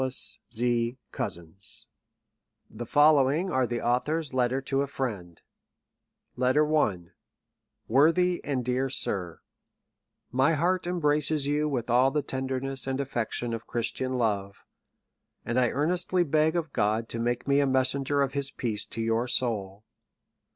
[0.03, 0.65] •Your's, &c.
[0.65, 0.97] Yj.
[1.15, 1.85] Cozens.
[2.73, 5.41] b3 XXll SOME ACCOUNT OF The following are the Author's Letters to a friend:—
[6.37, 7.03] LETTER L
[7.87, 9.41] Worthy and dear Sir,
[10.31, 14.65] My heart embraces you with all the tenderness and affection of Christian love;
[15.45, 19.01] and 1 earnestly beg of God to make me a messenger of his peace to
[19.03, 19.83] your soul.